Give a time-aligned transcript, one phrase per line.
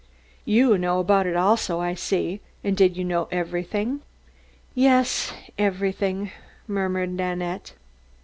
[0.45, 2.41] "You know about it also, I see.
[2.63, 4.01] And did you know everything?"
[4.73, 6.31] "Yes, everything,"
[6.67, 7.73] murmured Nanette.